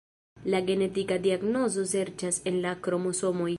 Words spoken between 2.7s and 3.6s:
kromosomoj.